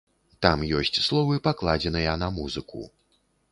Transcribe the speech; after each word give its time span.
Там 0.45 0.63
ёсць 0.79 0.99
словы, 1.09 1.37
пакладзеныя 1.49 2.17
на 2.25 2.33
музыку. 2.41 2.85